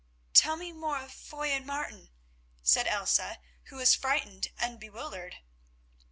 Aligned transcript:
"Tell 0.33 0.55
me 0.57 0.71
more 0.71 0.97
of 0.97 1.11
Foy 1.13 1.49
and 1.51 1.63
Martin," 1.63 2.09
said 2.63 2.87
Elsa, 2.87 3.37
who 3.65 3.75
was 3.75 3.93
frightened 3.93 4.47
and 4.57 4.79
bewildered. 4.79 5.35